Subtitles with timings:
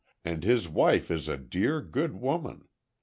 [0.25, 2.67] And his wife is a dear good woman.